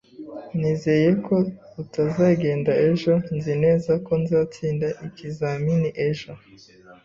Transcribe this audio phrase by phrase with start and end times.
[0.59, 1.35] Nizeye ko
[1.81, 6.31] utazagenda ejo Nzi neza ko nzatsinda ikizamini ejo